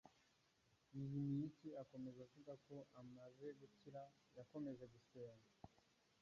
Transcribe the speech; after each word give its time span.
Bihimiyiki 0.93 1.69
akomeza 1.83 2.19
avuga 2.27 2.53
ko 2.67 2.75
amaze 3.01 3.45
gukira 3.59 4.01
yakomeje 4.37 4.85
gusenga 4.93 5.49